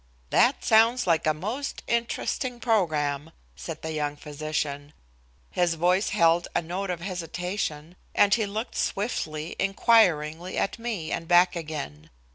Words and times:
"That 0.31 0.63
sounds 0.65 1.05
like 1.05 1.27
a 1.27 1.31
most 1.31 1.83
interesting 1.85 2.59
program," 2.59 3.29
said 3.55 3.83
the 3.83 3.91
young 3.91 4.15
physician. 4.15 4.93
His 5.51 5.75
voice 5.75 6.09
held 6.09 6.47
a 6.55 6.61
note 6.63 6.89
of 6.89 7.01
hesitation, 7.01 7.95
and 8.15 8.33
he 8.33 8.47
looked 8.47 8.73
swiftly, 8.75 9.55
inquiringly, 9.59 10.57
at 10.57 10.79
me 10.79 11.11
and 11.11 11.27
back 11.27 11.55
again. 11.55 12.09